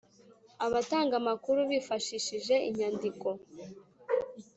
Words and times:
Abatanga 0.65 1.13
amakuru 1.21 1.59
bifashishije 1.71 2.55
inyandiko 2.69 3.27